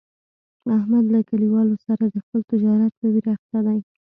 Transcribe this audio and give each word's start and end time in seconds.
احمد 0.77 1.05
له 1.13 1.19
کلیوالو 1.29 1.75
سره 1.85 2.03
د 2.07 2.15
خپل 2.23 2.41
تجارت 2.51 2.91
په 2.99 3.05
ویر 3.13 3.27
اخته 3.35 3.59
دی. 3.65 3.79